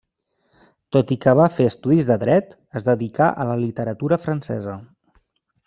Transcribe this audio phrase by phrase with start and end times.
[0.95, 4.79] Tot i que va fer estudis de dret, es dedicà a la literatura francesa.